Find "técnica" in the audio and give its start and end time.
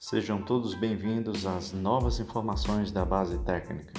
3.40-3.97